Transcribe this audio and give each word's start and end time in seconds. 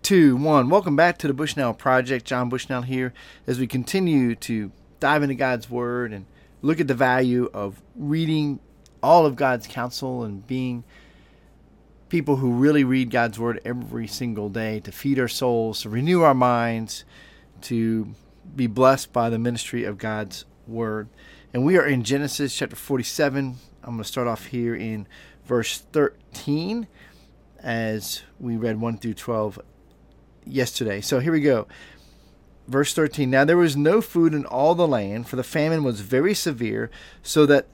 two, 0.00 0.36
one. 0.36 0.68
Welcome 0.68 0.94
back 0.94 1.18
to 1.18 1.26
the 1.26 1.34
Bushnell 1.34 1.74
Project. 1.74 2.24
John 2.24 2.48
Bushnell 2.48 2.82
here 2.82 3.12
as 3.48 3.58
we 3.58 3.66
continue 3.66 4.36
to 4.36 4.70
dive 5.00 5.24
into 5.24 5.34
God's 5.34 5.68
Word 5.68 6.12
and 6.12 6.24
look 6.60 6.78
at 6.78 6.86
the 6.86 6.94
value 6.94 7.50
of 7.52 7.82
reading 7.96 8.60
all 9.02 9.26
of 9.26 9.34
God's 9.34 9.66
counsel 9.66 10.22
and 10.22 10.46
being 10.46 10.84
people 12.08 12.36
who 12.36 12.52
really 12.52 12.84
read 12.84 13.10
God's 13.10 13.40
Word 13.40 13.60
every 13.64 14.06
single 14.06 14.48
day 14.48 14.78
to 14.78 14.92
feed 14.92 15.18
our 15.18 15.26
souls, 15.26 15.82
to 15.82 15.88
renew 15.88 16.22
our 16.22 16.32
minds, 16.32 17.04
to 17.62 18.14
be 18.54 18.68
blessed 18.68 19.12
by 19.12 19.30
the 19.30 19.38
ministry 19.38 19.82
of 19.82 19.98
God's 19.98 20.44
Word. 20.68 21.08
And 21.52 21.64
we 21.64 21.76
are 21.76 21.84
in 21.84 22.04
Genesis 22.04 22.54
chapter 22.54 22.76
47. 22.76 23.56
I'm 23.82 23.90
going 23.90 23.98
to 23.98 24.04
start 24.04 24.28
off 24.28 24.46
here 24.46 24.76
in 24.76 25.08
verse 25.44 25.78
13 25.78 26.86
as 27.58 28.22
we 28.38 28.56
read 28.56 28.80
1 28.80 28.98
through 28.98 29.14
12 29.14 29.58
yesterday. 30.46 31.00
So 31.00 31.20
here 31.20 31.32
we 31.32 31.40
go. 31.40 31.66
Verse 32.68 32.94
13 32.94 33.30
Now 33.30 33.44
there 33.44 33.56
was 33.56 33.76
no 33.76 34.00
food 34.00 34.34
in 34.34 34.44
all 34.46 34.74
the 34.74 34.88
land, 34.88 35.28
for 35.28 35.36
the 35.36 35.44
famine 35.44 35.84
was 35.84 36.00
very 36.00 36.34
severe, 36.34 36.90
so 37.22 37.46
that 37.46 37.66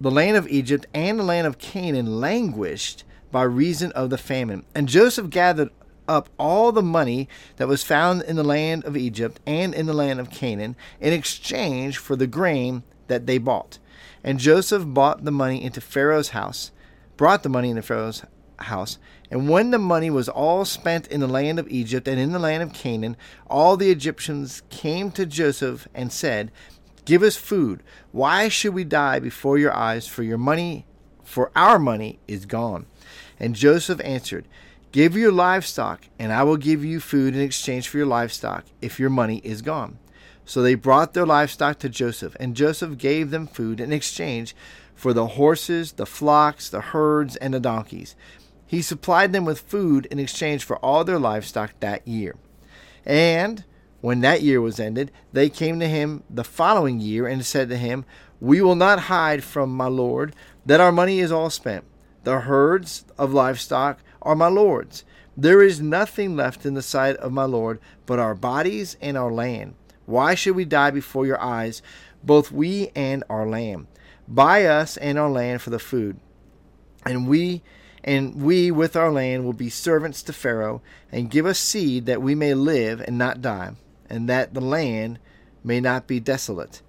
the 0.00 0.10
land 0.10 0.36
of 0.36 0.48
Egypt 0.48 0.86
and 0.92 1.18
the 1.18 1.24
land 1.24 1.46
of 1.46 1.58
Canaan 1.58 2.20
languished 2.20 3.04
by 3.30 3.42
reason 3.42 3.92
of 3.92 4.10
the 4.10 4.18
famine. 4.18 4.64
And 4.74 4.88
Joseph 4.88 5.30
gathered 5.30 5.70
up 6.06 6.28
all 6.38 6.72
the 6.72 6.82
money 6.82 7.28
that 7.56 7.68
was 7.68 7.82
found 7.82 8.22
in 8.22 8.36
the 8.36 8.44
land 8.44 8.84
of 8.84 8.96
Egypt 8.96 9.40
and 9.46 9.74
in 9.74 9.86
the 9.86 9.94
land 9.94 10.20
of 10.20 10.30
Canaan 10.30 10.76
in 11.00 11.12
exchange 11.12 11.98
for 11.98 12.16
the 12.16 12.26
grain 12.26 12.82
that 13.08 13.26
they 13.26 13.38
bought. 13.38 13.78
And 14.22 14.38
Joseph 14.38 14.84
bought 14.86 15.24
the 15.24 15.30
money 15.30 15.62
into 15.62 15.80
Pharaoh's 15.80 16.30
house, 16.30 16.70
brought 17.16 17.42
the 17.42 17.48
money 17.48 17.70
into 17.70 17.82
Pharaoh's 17.82 18.24
house. 18.58 18.98
And 19.30 19.48
when 19.48 19.70
the 19.70 19.78
money 19.78 20.10
was 20.10 20.28
all 20.28 20.64
spent 20.64 21.06
in 21.08 21.20
the 21.20 21.26
land 21.26 21.58
of 21.58 21.68
Egypt 21.68 22.06
and 22.06 22.20
in 22.20 22.32
the 22.32 22.38
land 22.38 22.62
of 22.62 22.72
Canaan, 22.72 23.16
all 23.48 23.76
the 23.76 23.90
Egyptians 23.90 24.62
came 24.70 25.10
to 25.12 25.26
Joseph 25.26 25.88
and 25.94 26.12
said, 26.12 26.50
Give 27.04 27.22
us 27.22 27.36
food. 27.36 27.82
Why 28.12 28.48
should 28.48 28.74
we 28.74 28.84
die 28.84 29.18
before 29.18 29.58
your 29.58 29.74
eyes? 29.74 30.06
For 30.06 30.22
your 30.22 30.38
money, 30.38 30.86
for 31.22 31.50
our 31.54 31.78
money 31.78 32.18
is 32.26 32.46
gone. 32.46 32.86
And 33.38 33.54
Joseph 33.54 34.00
answered, 34.04 34.46
Give 34.92 35.16
your 35.16 35.32
livestock, 35.32 36.06
and 36.18 36.32
I 36.32 36.44
will 36.44 36.56
give 36.56 36.84
you 36.84 37.00
food 37.00 37.34
in 37.34 37.42
exchange 37.42 37.88
for 37.88 37.98
your 37.98 38.06
livestock, 38.06 38.64
if 38.80 39.00
your 39.00 39.10
money 39.10 39.38
is 39.42 39.60
gone. 39.60 39.98
So 40.44 40.62
they 40.62 40.74
brought 40.76 41.14
their 41.14 41.26
livestock 41.26 41.78
to 41.80 41.88
Joseph, 41.88 42.36
and 42.38 42.54
Joseph 42.54 42.96
gave 42.96 43.30
them 43.30 43.46
food 43.46 43.80
in 43.80 43.92
exchange 43.92 44.54
for 44.94 45.12
the 45.12 45.26
horses, 45.28 45.92
the 45.92 46.06
flocks, 46.06 46.68
the 46.68 46.80
herds, 46.80 47.36
and 47.36 47.52
the 47.54 47.60
donkeys. 47.60 48.14
He 48.66 48.82
supplied 48.82 49.32
them 49.32 49.44
with 49.44 49.60
food 49.60 50.06
in 50.06 50.18
exchange 50.18 50.64
for 50.64 50.76
all 50.78 51.04
their 51.04 51.18
livestock 51.18 51.78
that 51.80 52.06
year. 52.06 52.36
And 53.04 53.64
when 54.00 54.20
that 54.20 54.42
year 54.42 54.60
was 54.60 54.80
ended, 54.80 55.10
they 55.32 55.48
came 55.48 55.80
to 55.80 55.88
him 55.88 56.22
the 56.28 56.44
following 56.44 57.00
year 57.00 57.26
and 57.26 57.44
said 57.44 57.68
to 57.68 57.76
him, 57.76 58.04
We 58.40 58.60
will 58.60 58.74
not 58.74 59.00
hide 59.00 59.44
from 59.44 59.74
my 59.74 59.86
Lord 59.86 60.34
that 60.66 60.80
our 60.80 60.92
money 60.92 61.20
is 61.20 61.32
all 61.32 61.50
spent. 61.50 61.84
The 62.24 62.40
herds 62.40 63.04
of 63.18 63.32
livestock 63.32 64.00
are 64.22 64.34
my 64.34 64.48
Lord's. 64.48 65.04
There 65.36 65.62
is 65.62 65.80
nothing 65.80 66.36
left 66.36 66.64
in 66.64 66.74
the 66.74 66.82
sight 66.82 67.16
of 67.16 67.32
my 67.32 67.44
Lord 67.44 67.80
but 68.06 68.18
our 68.18 68.34
bodies 68.34 68.96
and 69.00 69.16
our 69.16 69.32
land. 69.32 69.74
Why 70.06 70.34
should 70.34 70.54
we 70.54 70.64
die 70.64 70.90
before 70.90 71.26
your 71.26 71.40
eyes, 71.40 71.82
both 72.22 72.52
we 72.52 72.90
and 72.94 73.24
our 73.28 73.46
land? 73.46 73.86
Buy 74.28 74.64
us 74.64 74.96
and 74.96 75.18
our 75.18 75.30
land 75.30 75.60
for 75.60 75.70
the 75.70 75.78
food, 75.78 76.18
and 77.04 77.28
we 77.28 77.62
and 78.04 78.42
we 78.42 78.70
with 78.70 78.94
our 78.96 79.10
land 79.10 79.44
will 79.44 79.54
be 79.54 79.70
servants 79.70 80.22
to 80.22 80.32
Pharaoh, 80.32 80.82
and 81.10 81.30
give 81.30 81.46
us 81.46 81.58
seed 81.58 82.04
that 82.04 82.20
we 82.22 82.34
may 82.34 82.52
live 82.52 83.00
and 83.00 83.16
not 83.16 83.40
die, 83.40 83.72
and 84.10 84.28
that 84.28 84.52
the 84.52 84.60
land 84.60 85.18
may 85.64 85.80
not 85.80 86.06
be 86.06 86.20
desolate. 86.20 86.82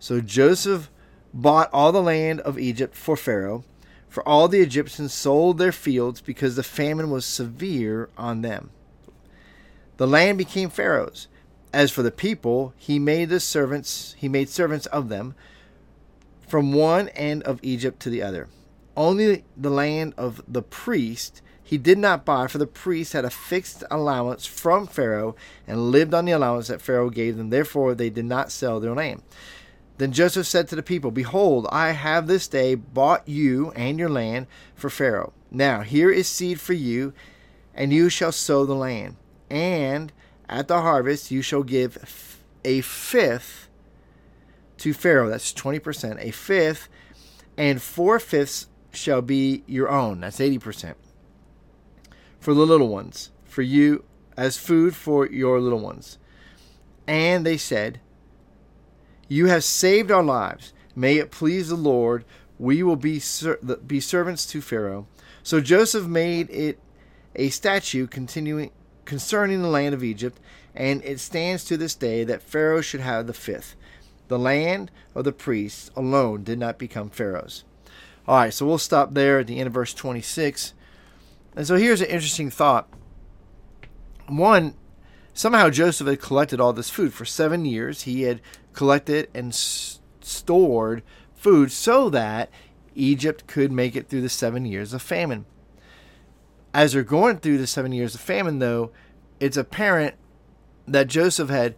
So 0.00 0.20
Joseph 0.20 0.90
bought 1.32 1.70
all 1.72 1.92
the 1.92 2.02
land 2.02 2.40
of 2.40 2.58
Egypt 2.58 2.96
for 2.96 3.16
Pharaoh, 3.16 3.64
for 4.08 4.26
all 4.28 4.48
the 4.48 4.60
Egyptians 4.60 5.14
sold 5.14 5.58
their 5.58 5.72
fields 5.72 6.20
because 6.20 6.56
the 6.56 6.62
famine 6.64 7.10
was 7.10 7.24
severe 7.24 8.08
on 8.18 8.42
them. 8.42 8.70
The 9.96 10.06
land 10.08 10.38
became 10.38 10.70
Pharaoh's. 10.70 11.28
As 11.72 11.92
for 11.92 12.02
the 12.02 12.10
people, 12.10 12.72
he 12.76 12.98
made 12.98 13.28
the 13.28 13.40
servants 13.40 14.16
he 14.18 14.28
made 14.28 14.48
servants 14.48 14.86
of 14.86 15.08
them 15.08 15.34
from 16.48 16.72
one 16.72 17.08
end 17.10 17.42
of 17.42 17.60
Egypt 17.62 18.00
to 18.00 18.10
the 18.10 18.22
other. 18.22 18.48
Only 18.98 19.44
the 19.56 19.70
land 19.70 20.14
of 20.16 20.42
the 20.48 20.60
priest 20.60 21.40
he 21.62 21.78
did 21.78 21.98
not 21.98 22.24
buy, 22.24 22.48
for 22.48 22.58
the 22.58 22.66
priest 22.66 23.12
had 23.12 23.24
a 23.24 23.30
fixed 23.30 23.84
allowance 23.92 24.44
from 24.44 24.88
Pharaoh 24.88 25.36
and 25.68 25.92
lived 25.92 26.14
on 26.14 26.24
the 26.24 26.32
allowance 26.32 26.66
that 26.66 26.82
Pharaoh 26.82 27.08
gave 27.08 27.36
them. 27.36 27.50
Therefore, 27.50 27.94
they 27.94 28.10
did 28.10 28.24
not 28.24 28.50
sell 28.50 28.80
their 28.80 28.94
land. 28.94 29.22
Then 29.98 30.10
Joseph 30.10 30.48
said 30.48 30.66
to 30.68 30.74
the 30.74 30.82
people, 30.82 31.12
Behold, 31.12 31.68
I 31.70 31.90
have 31.90 32.26
this 32.26 32.48
day 32.48 32.74
bought 32.74 33.28
you 33.28 33.70
and 33.76 34.00
your 34.00 34.08
land 34.08 34.48
for 34.74 34.90
Pharaoh. 34.90 35.32
Now 35.48 35.82
here 35.82 36.10
is 36.10 36.26
seed 36.26 36.60
for 36.60 36.72
you, 36.72 37.12
and 37.76 37.92
you 37.92 38.08
shall 38.08 38.32
sow 38.32 38.66
the 38.66 38.74
land. 38.74 39.14
And 39.48 40.12
at 40.48 40.66
the 40.66 40.80
harvest 40.80 41.30
you 41.30 41.40
shall 41.40 41.62
give 41.62 42.42
a 42.64 42.80
fifth 42.80 43.68
to 44.78 44.92
Pharaoh. 44.92 45.28
That's 45.28 45.52
20%. 45.52 46.18
A 46.20 46.32
fifth, 46.32 46.88
and 47.56 47.80
four 47.80 48.18
fifths 48.18 48.66
shall 48.92 49.22
be 49.22 49.62
your 49.66 49.88
own. 49.88 50.20
That's 50.20 50.38
80%. 50.38 50.94
For 52.40 52.54
the 52.54 52.66
little 52.66 52.88
ones, 52.88 53.30
for 53.44 53.62
you 53.62 54.04
as 54.36 54.56
food 54.56 54.94
for 54.94 55.26
your 55.26 55.60
little 55.60 55.80
ones. 55.80 56.16
And 57.06 57.44
they 57.44 57.56
said, 57.56 58.00
You 59.26 59.46
have 59.46 59.64
saved 59.64 60.10
our 60.10 60.22
lives. 60.22 60.72
May 60.94 61.16
it 61.18 61.30
please 61.30 61.68
the 61.68 61.76
Lord, 61.76 62.24
we 62.58 62.82
will 62.82 62.96
be, 62.96 63.18
ser- 63.18 63.58
be 63.86 64.00
servants 64.00 64.46
to 64.46 64.60
Pharaoh. 64.60 65.06
So 65.42 65.60
Joseph 65.60 66.06
made 66.06 66.50
it 66.50 66.78
a 67.34 67.50
statue 67.50 68.06
continuing 68.06 68.70
concerning 69.04 69.62
the 69.62 69.68
land 69.68 69.94
of 69.94 70.04
Egypt, 70.04 70.38
and 70.74 71.02
it 71.04 71.18
stands 71.18 71.64
to 71.64 71.76
this 71.76 71.94
day 71.94 72.24
that 72.24 72.42
Pharaoh 72.42 72.80
should 72.80 73.00
have 73.00 73.26
the 73.26 73.32
fifth. 73.32 73.74
The 74.28 74.38
land 74.38 74.90
of 75.14 75.24
the 75.24 75.32
priests 75.32 75.90
alone 75.96 76.44
did 76.44 76.58
not 76.58 76.78
become 76.78 77.08
Pharaoh's. 77.08 77.64
All 78.28 78.36
right, 78.36 78.52
so 78.52 78.66
we'll 78.66 78.76
stop 78.76 79.14
there 79.14 79.38
at 79.38 79.46
the 79.46 79.58
end 79.58 79.68
of 79.68 79.72
verse 79.72 79.94
26. 79.94 80.74
And 81.56 81.66
so 81.66 81.76
here's 81.76 82.02
an 82.02 82.08
interesting 82.08 82.50
thought. 82.50 82.86
One, 84.26 84.74
somehow 85.32 85.70
Joseph 85.70 86.06
had 86.06 86.20
collected 86.20 86.60
all 86.60 86.74
this 86.74 86.90
food. 86.90 87.14
For 87.14 87.24
seven 87.24 87.64
years, 87.64 88.02
he 88.02 88.24
had 88.24 88.42
collected 88.74 89.30
and 89.32 89.48
s- 89.52 90.00
stored 90.20 91.02
food 91.34 91.72
so 91.72 92.10
that 92.10 92.50
Egypt 92.94 93.46
could 93.46 93.72
make 93.72 93.96
it 93.96 94.10
through 94.10 94.20
the 94.20 94.28
seven 94.28 94.66
years 94.66 94.92
of 94.92 95.00
famine. 95.00 95.46
As 96.74 96.92
they're 96.92 97.04
going 97.04 97.38
through 97.38 97.56
the 97.56 97.66
seven 97.66 97.92
years 97.92 98.14
of 98.14 98.20
famine, 98.20 98.58
though, 98.58 98.90
it's 99.40 99.56
apparent 99.56 100.16
that 100.86 101.06
Joseph 101.06 101.48
had 101.48 101.76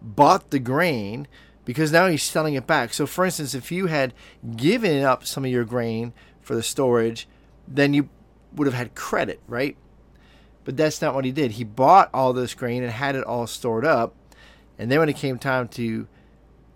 bought 0.00 0.50
the 0.50 0.60
grain 0.60 1.26
because 1.64 1.92
now 1.92 2.08
he's 2.08 2.22
selling 2.22 2.54
it 2.54 2.66
back. 2.66 2.92
So, 2.92 3.06
for 3.06 3.24
instance, 3.24 3.54
if 3.54 3.70
you 3.70 3.86
had 3.86 4.14
given 4.56 5.04
up 5.04 5.24
some 5.26 5.44
of 5.44 5.50
your 5.50 5.64
grain 5.64 6.12
for 6.40 6.54
the 6.54 6.62
storage, 6.62 7.28
then 7.68 7.94
you 7.94 8.08
would 8.54 8.66
have 8.66 8.74
had 8.74 8.94
credit, 8.94 9.40
right? 9.46 9.76
But 10.64 10.76
that's 10.76 11.00
not 11.00 11.14
what 11.14 11.24
he 11.24 11.32
did. 11.32 11.52
He 11.52 11.64
bought 11.64 12.10
all 12.12 12.32
this 12.32 12.54
grain 12.54 12.82
and 12.82 12.92
had 12.92 13.16
it 13.16 13.24
all 13.24 13.46
stored 13.46 13.84
up. 13.84 14.14
And 14.78 14.90
then 14.90 14.98
when 14.98 15.08
it 15.08 15.16
came 15.16 15.38
time 15.38 15.68
to 15.68 16.06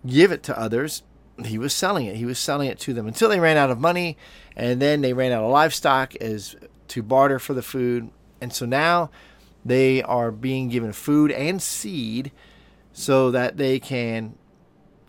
give 0.07 0.33
it 0.33 0.43
to 0.45 0.59
others, 0.59 1.03
he 1.45 1.59
was 1.59 1.73
selling 1.73 2.07
it. 2.07 2.17
He 2.17 2.25
was 2.25 2.39
selling 2.39 2.69
it 2.69 2.79
to 2.81 2.95
them 2.95 3.07
until 3.07 3.29
they 3.29 3.41
ran 3.41 3.57
out 3.57 3.71
of 3.71 3.79
money. 3.79 4.17
And 4.57 4.81
then 4.81 5.03
they 5.03 5.13
ran 5.13 5.33
out 5.33 5.45
of 5.45 5.51
livestock 5.51 6.17
as 6.17 6.57
to 6.89 7.03
barter 7.03 7.39
for 7.39 7.55
the 7.55 7.63
food. 7.63 8.11
And 8.41 8.53
so 8.53 8.67
now 8.67 9.11
they 9.65 10.03
are 10.03 10.31
being 10.31 10.69
given 10.69 10.93
food 10.93 11.31
and 11.33 11.60
seed 11.60 12.33
so 12.93 13.31
that 13.31 13.57
they 13.57 13.78
can 13.78 14.37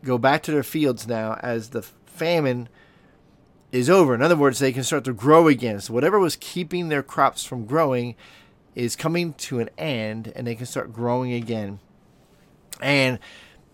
go 0.03 0.17
back 0.17 0.43
to 0.43 0.51
their 0.51 0.63
fields 0.63 1.07
now 1.07 1.39
as 1.41 1.69
the 1.69 1.81
famine 1.81 2.69
is 3.71 3.89
over. 3.89 4.15
In 4.15 4.21
other 4.21 4.35
words, 4.35 4.59
they 4.59 4.71
can 4.71 4.83
start 4.83 5.03
to 5.05 5.13
grow 5.13 5.47
again. 5.47 5.79
So 5.81 5.93
whatever 5.93 6.19
was 6.19 6.35
keeping 6.35 6.89
their 6.89 7.03
crops 7.03 7.43
from 7.43 7.65
growing 7.65 8.15
is 8.75 8.95
coming 8.95 9.33
to 9.33 9.59
an 9.59 9.69
end 9.77 10.31
and 10.35 10.45
they 10.45 10.55
can 10.55 10.65
start 10.65 10.93
growing 10.93 11.33
again. 11.33 11.79
And 12.81 13.19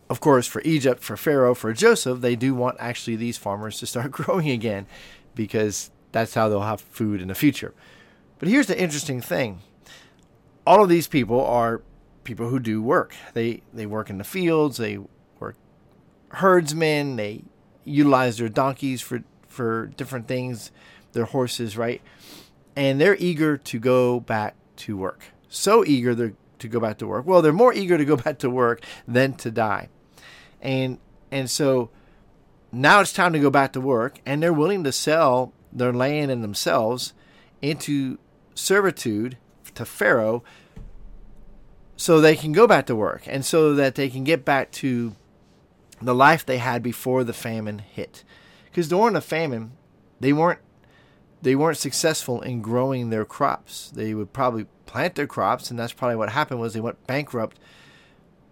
of 0.09 0.19
course, 0.19 0.47
for 0.47 0.61
Egypt, 0.63 1.03
for 1.03 1.17
Pharaoh, 1.17 1.55
for 1.55 1.73
Joseph, 1.73 2.21
they 2.21 2.35
do 2.35 2.53
want 2.53 2.77
actually 2.79 3.15
these 3.15 3.37
farmers 3.37 3.79
to 3.79 3.85
start 3.85 4.11
growing 4.11 4.49
again 4.49 4.87
because 5.35 5.91
that's 6.11 6.33
how 6.33 6.49
they'll 6.49 6.61
have 6.61 6.81
food 6.81 7.21
in 7.21 7.27
the 7.27 7.35
future. 7.35 7.73
But 8.39 8.49
here's 8.49 8.67
the 8.67 8.79
interesting 8.79 9.21
thing 9.21 9.61
all 10.65 10.83
of 10.83 10.89
these 10.89 11.07
people 11.07 11.43
are 11.45 11.81
people 12.23 12.49
who 12.49 12.59
do 12.59 12.81
work. 12.81 13.15
They 13.33 13.61
they 13.73 13.85
work 13.85 14.09
in 14.09 14.17
the 14.17 14.23
fields, 14.23 14.77
they 14.77 14.99
herdsmen, 16.33 17.15
they 17.15 17.43
utilize 17.83 18.37
their 18.37 18.49
donkeys 18.49 19.01
for 19.01 19.23
for 19.47 19.87
different 19.97 20.27
things, 20.27 20.71
their 21.11 21.25
horses, 21.25 21.77
right? 21.77 22.01
And 22.75 22.99
they're 22.99 23.17
eager 23.17 23.55
to 23.55 23.79
go 23.79 24.19
back 24.19 24.55
to 24.77 24.97
work. 24.97 25.25
so 25.47 25.85
eager 25.85 26.15
to, 26.15 26.35
to 26.57 26.67
go 26.67 26.79
back 26.79 26.97
to 26.97 27.05
work. 27.05 27.27
Well, 27.27 27.43
they're 27.43 27.53
more 27.53 27.73
eager 27.73 27.95
to 27.95 28.05
go 28.05 28.17
back 28.17 28.39
to 28.39 28.49
work 28.49 28.83
than 29.07 29.33
to 29.33 29.51
die. 29.51 29.89
And 30.61 30.97
and 31.31 31.49
so 31.49 31.89
now 32.71 33.01
it's 33.01 33.13
time 33.13 33.33
to 33.33 33.39
go 33.39 33.51
back 33.51 33.73
to 33.73 33.81
work 33.81 34.19
and 34.25 34.41
they're 34.41 34.53
willing 34.53 34.83
to 34.83 34.91
sell 34.91 35.53
their 35.71 35.93
land 35.93 36.31
and 36.31 36.43
themselves 36.43 37.13
into 37.61 38.17
servitude 38.55 39.37
to 39.75 39.85
Pharaoh 39.85 40.43
so 41.95 42.19
they 42.19 42.35
can 42.35 42.51
go 42.51 42.67
back 42.67 42.87
to 42.87 42.95
work 42.95 43.23
and 43.27 43.45
so 43.45 43.73
that 43.75 43.95
they 43.95 44.09
can 44.09 44.23
get 44.23 44.43
back 44.43 44.71
to 44.71 45.15
the 46.05 46.15
life 46.15 46.45
they 46.45 46.57
had 46.57 46.83
before 46.83 47.23
the 47.23 47.33
famine 47.33 47.79
hit. 47.79 48.23
Because 48.65 48.87
during 48.87 49.13
the 49.13 49.21
famine, 49.21 49.73
they 50.19 50.33
weren't 50.33 50.59
they 51.41 51.55
weren't 51.55 51.77
successful 51.77 52.41
in 52.41 52.61
growing 52.61 53.09
their 53.09 53.25
crops. 53.25 53.91
They 53.93 54.13
would 54.13 54.31
probably 54.31 54.65
plant 54.85 55.15
their 55.15 55.27
crops, 55.27 55.69
and 55.69 55.77
that's 55.77 55.91
probably 55.91 56.15
what 56.15 56.29
happened 56.29 56.61
was 56.61 56.73
they 56.73 56.79
went 56.79 57.05
bankrupt, 57.05 57.59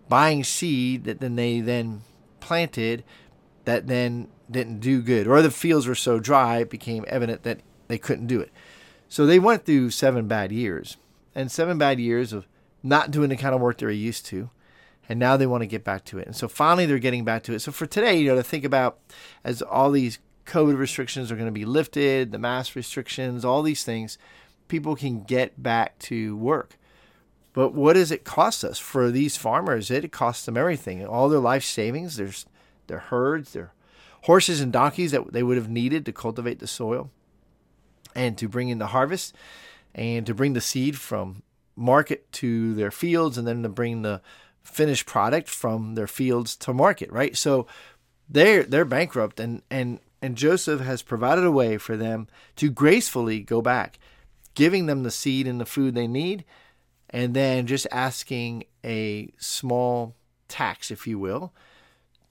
buying 0.10 0.44
seed 0.44 1.06
that 1.06 1.22
then 1.22 1.36
they 1.36 1.62
then 1.62 2.02
planted, 2.42 3.06
that 3.64 3.88
then 3.88 4.28
didn't 4.50 4.82
do 4.82 5.02
good, 5.02 5.26
or 5.26 5.42
the 5.42 5.50
fields 5.50 5.88
were 5.88 5.96
so 5.96 6.20
dry 6.20 6.58
it 6.58 6.70
became 6.70 7.06
evident 7.08 7.44
that 7.44 7.62
they 7.88 7.98
couldn't 7.98 8.28
do 8.28 8.42
it. 8.42 8.52
So 9.08 9.26
they 9.26 9.40
went 9.40 9.66
through 9.66 9.92
seven 9.92 10.28
bad 10.28 10.52
years, 10.52 10.98
and 11.34 11.50
seven 11.50 11.78
bad 11.78 12.00
years 12.00 12.34
of 12.34 12.46
not 12.84 13.12
doing 13.12 13.30
the 13.30 13.38
kind 13.38 13.56
of 13.56 13.62
work 13.62 13.78
they 13.78 13.86
were 13.86 13.92
used 13.92 14.26
to, 14.28 14.50
and 15.12 15.20
now 15.20 15.36
they 15.36 15.46
want 15.46 15.62
to 15.62 15.68
get 15.68 15.84
back 15.84 16.06
to 16.06 16.20
it. 16.20 16.26
And 16.26 16.36
so 16.38 16.48
finally 16.48 16.86
they're 16.86 16.98
getting 16.98 17.26
back 17.26 17.44
to 17.44 17.54
it. 17.54 17.60
So 17.60 17.74
for 17.74 17.86
today, 17.86 18.18
you 18.18 18.28
know, 18.30 18.36
to 18.36 18.44
think 18.44 18.64
about 18.64 18.98
as 19.44 19.62
all 19.62 19.92
these 19.92 20.20
COVID 20.46 20.78
restrictions 20.78 21.30
are 21.30 21.36
going 21.36 21.50
to 21.50 21.52
be 21.52 21.66
lifted, 21.66 22.32
the 22.32 22.40
mask 22.40 22.78
restrictions, 22.78 23.44
all 23.44 23.62
these 23.62 23.84
things, 23.84 24.18
people 24.70 24.96
can 24.96 25.24
get 25.24 25.62
back 25.62 26.00
to 26.00 26.38
work. 26.38 26.78
But 27.52 27.74
what 27.74 27.94
does 27.94 28.10
it 28.10 28.24
cost 28.24 28.64
us 28.64 28.80
for 28.80 29.12
these 29.12 29.36
farmers? 29.36 29.92
It 29.92 30.14
costs 30.14 30.46
them 30.46 30.56
everything, 30.56 31.06
all 31.06 31.28
their 31.28 31.40
life 31.40 31.66
savings, 31.66 32.16
their 32.16 32.32
their 32.88 33.00
herds, 33.00 33.52
their 33.52 33.74
horses 34.22 34.62
and 34.62 34.72
donkeys 34.72 35.12
that 35.12 35.34
they 35.34 35.44
would 35.44 35.58
have 35.58 35.68
needed 35.70 36.06
to 36.06 36.14
cultivate 36.14 36.60
the 36.60 36.68
soil, 36.68 37.10
and 38.16 38.38
to 38.38 38.48
bring 38.48 38.70
in 38.70 38.80
the 38.80 38.88
harvest, 38.88 39.36
and 39.94 40.26
to 40.26 40.34
bring 40.34 40.54
the 40.54 40.62
seed 40.62 40.98
from 40.98 41.44
market 41.76 42.32
to 42.32 42.74
their 42.76 42.92
fields, 42.92 43.38
and 43.38 43.46
then 43.46 43.62
to 43.62 43.68
bring 43.68 44.04
the 44.04 44.22
finished 44.64 45.06
product 45.06 45.50
from 45.50 45.96
their 45.96 46.08
fields 46.08 46.56
to 46.58 46.74
market. 46.74 47.12
Right, 47.12 47.36
so 47.36 47.68
they're 48.30 48.64
they're 48.64 48.86
bankrupt, 48.86 49.40
and 49.40 49.62
and 49.70 50.00
and 50.22 50.36
Joseph 50.36 50.82
has 50.82 51.02
provided 51.02 51.44
a 51.44 51.52
way 51.52 51.78
for 51.78 51.98
them 51.98 52.28
to 52.58 52.70
gracefully 52.70 53.42
go 53.42 53.62
back, 53.62 54.00
giving 54.56 54.86
them 54.86 55.04
the 55.04 55.12
seed 55.12 55.48
and 55.48 55.60
the 55.60 55.66
food 55.66 55.96
they 55.96 56.08
need, 56.08 56.46
and 57.10 57.34
then 57.34 57.68
just 57.68 57.88
asking 57.92 58.66
a 58.84 59.32
small 59.38 60.16
tax, 60.48 60.92
if 60.92 61.08
you 61.08 61.18
will, 61.18 61.54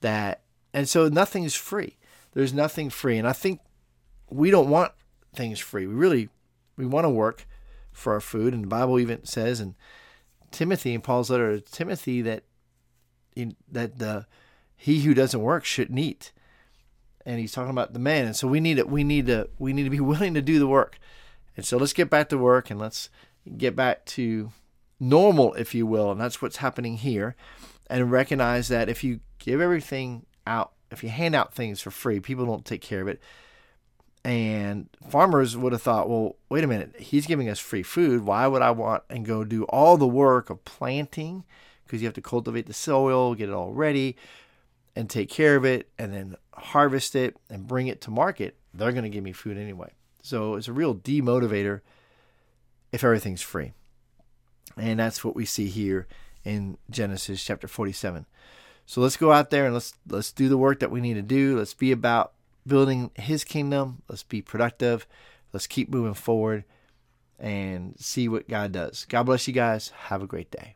that 0.01 0.43
and 0.73 0.89
so 0.89 1.09
nothing's 1.09 1.55
free. 1.55 1.97
There's 2.33 2.53
nothing 2.53 2.91
free. 2.91 3.19
And 3.19 3.27
I 3.27 3.33
think 3.33 3.61
we 4.29 4.51
don't 4.51 4.71
want 4.71 4.93
things 5.35 5.59
free. 5.59 5.87
We 5.87 5.95
really 5.95 6.29
we 6.77 6.87
want 6.87 7.05
to 7.05 7.11
work 7.11 7.47
for 7.93 8.13
our 8.15 8.21
food. 8.21 8.55
And 8.55 8.65
the 8.65 8.69
Bible 8.69 8.99
even 8.99 9.25
says 9.25 9.61
in 9.61 9.75
Timothy 10.51 10.95
in 10.95 11.01
Paul's 11.01 11.31
letter 11.31 11.59
to 11.59 11.73
Timothy 11.73 12.23
that 12.23 12.45
in, 13.37 13.57
that 13.71 13.99
the 13.99 14.27
he 14.77 15.01
who 15.03 15.15
doesn't 15.15 15.41
work 15.41 15.65
shouldn't 15.65 15.99
eat 15.99 16.33
and 17.27 17.39
he's 17.39 17.53
talking 17.53 17.71
about 17.71 17.93
the 17.93 17.99
man. 17.99 18.27
And 18.27 18.37
so 18.37 18.49
we 18.49 18.61
need 18.61 18.77
to 18.79 18.85
we 18.85 19.05
need 19.05 19.27
to 19.27 19.49
we 19.59 19.73
need 19.73 19.85
to 19.85 19.91
be 19.91 20.01
willing 20.01 20.35
to 20.35 20.43
do 20.43 20.59
the 20.59 20.67
work. 20.67 20.99
And 21.57 21.65
so 21.67 21.77
let's 21.77 21.93
get 21.93 22.11
back 22.11 22.29
to 22.31 22.39
work 22.39 22.71
and 22.71 22.81
let's 22.81 23.11
get 23.57 23.77
back 23.77 24.05
to 24.07 24.53
normal, 24.99 25.55
if 25.55 25.75
you 25.75 25.87
will. 25.87 26.11
And 26.11 26.21
that's 26.21 26.41
what's 26.41 26.59
happening 26.59 26.97
here. 26.97 27.37
And 27.89 28.11
recognize 28.11 28.69
that 28.69 28.89
if 28.89 29.03
you 29.03 29.21
give 29.39 29.61
everything 29.61 30.27
out, 30.47 30.73
if 30.91 31.03
you 31.03 31.09
hand 31.09 31.35
out 31.35 31.55
things 31.55 31.81
for 31.81 31.91
free, 31.91 32.21
people 32.21 32.47
don't 32.47 32.65
take 32.65 32.81
care 32.81 33.01
of 33.01 33.09
it. 33.09 33.21
And 34.23 34.89
farmers 35.09 35.57
would 35.57 35.73
have 35.73 35.81
thought, 35.81 36.11
well, 36.11 36.37
wait 36.51 36.63
a 36.63 36.67
minute, 36.67 36.95
he's 36.99 37.27
giving 37.27 37.49
us 37.49 37.59
free 37.59 37.83
food. 37.83 38.25
Why 38.25 38.47
would 38.47 38.61
I 38.61 38.71
want 38.71 39.03
and 39.09 39.25
go 39.25 39.45
do 39.45 39.65
all 39.65 39.97
the 39.97 40.07
work 40.07 40.51
of 40.51 40.65
planting? 40.65 41.45
Because 41.85 42.03
you 42.03 42.07
have 42.07 42.15
to 42.15 42.23
cultivate 42.23 42.67
the 42.67 42.75
soil, 42.75 43.35
get 43.35 43.49
it 43.49 43.55
all 43.55 43.73
ready, 43.73 44.17
and 44.95 45.09
take 45.09 45.31
care 45.31 45.57
of 45.57 45.65
it, 45.65 45.89
and 45.99 46.13
then 46.13 46.37
harvest 46.53 47.17
it 47.17 47.37
and 47.49 47.67
bring 47.67 47.87
it 47.87 48.01
to 48.03 48.11
market, 48.11 48.57
they're 48.75 48.93
going 48.93 49.05
to 49.05 49.11
give 49.11 49.25
me 49.25 49.33
food 49.33 49.57
anyway. 49.57 49.91
So 50.23 50.55
it's 50.55 50.69
a 50.69 50.73
real 50.73 50.95
demotivator 50.95 51.81
if 52.93 53.03
everything's 53.03 53.43
free. 53.43 53.73
And 54.77 55.01
that's 55.01 55.25
what 55.25 55.35
we 55.35 55.45
see 55.45 55.67
here 55.67 56.07
in 56.45 56.77
Genesis 56.91 57.43
chapter 57.43 57.67
47. 57.67 58.27
So 58.87 59.01
let's 59.01 59.17
go 59.17 59.33
out 59.33 59.51
there 59.51 59.67
and 59.67 59.75
let's 59.75 59.95
let's 60.09 60.33
do 60.33 60.49
the 60.49 60.59
work 60.59 60.81
that 60.81 60.91
we 60.91 61.01
need 61.01 61.15
to 61.15 61.23
do. 61.23 61.57
Let's 61.57 61.75
be 61.75 61.93
about 61.93 62.33
building 62.71 63.11
his 63.17 63.45
kingdom. 63.45 64.01
Let's 64.09 64.23
be 64.23 64.41
productive. 64.41 65.07
Let's 65.53 65.67
keep 65.67 65.91
moving 65.91 66.15
forward 66.15 66.65
and 67.39 67.95
see 67.99 68.29
what 68.29 68.49
God 68.49 68.73
does. 68.73 69.05
God 69.09 69.25
bless 69.25 69.47
you 69.47 69.53
guys. 69.53 69.91
Have 69.91 70.23
a 70.23 70.27
great 70.27 70.51
day. 70.51 70.75